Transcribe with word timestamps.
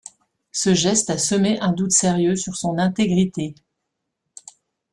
Ce 0.51 0.73
geste 0.73 1.11
a 1.11 1.19
semé 1.19 1.59
un 1.59 1.73
doute 1.73 1.91
sérieux 1.91 2.35
sur 2.35 2.55
son 2.55 2.79
intégrité. 2.79 3.53